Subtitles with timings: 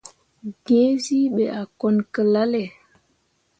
[0.65, 2.63] Gǝǝzyii ɓe a kone ki lalle.